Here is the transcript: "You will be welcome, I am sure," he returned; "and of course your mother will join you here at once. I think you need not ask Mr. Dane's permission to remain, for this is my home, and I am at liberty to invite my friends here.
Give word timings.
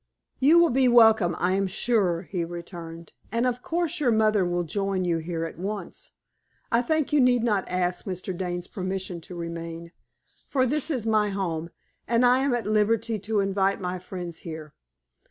"You 0.39 0.57
will 0.57 0.71
be 0.71 0.87
welcome, 0.87 1.35
I 1.37 1.51
am 1.51 1.67
sure," 1.67 2.23
he 2.23 2.43
returned; 2.43 3.13
"and 3.31 3.45
of 3.45 3.61
course 3.61 3.99
your 3.99 4.09
mother 4.09 4.43
will 4.43 4.63
join 4.63 5.05
you 5.05 5.19
here 5.19 5.45
at 5.45 5.59
once. 5.59 6.09
I 6.71 6.81
think 6.81 7.13
you 7.13 7.21
need 7.21 7.43
not 7.43 7.69
ask 7.69 8.05
Mr. 8.05 8.35
Dane's 8.35 8.65
permission 8.65 9.21
to 9.21 9.35
remain, 9.35 9.91
for 10.49 10.65
this 10.65 10.89
is 10.89 11.05
my 11.05 11.29
home, 11.29 11.69
and 12.07 12.25
I 12.25 12.39
am 12.39 12.51
at 12.55 12.65
liberty 12.65 13.19
to 13.19 13.41
invite 13.41 13.79
my 13.79 13.99
friends 13.99 14.39
here. 14.39 14.73